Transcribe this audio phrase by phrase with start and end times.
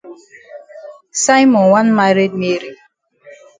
[1.23, 2.73] Simon wan maret Mary.